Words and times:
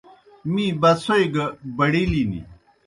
می 0.51 0.65
بَڅَھوئی 0.81 1.25
گہ 1.33 1.45
بڑِلِن۔ 1.77 2.31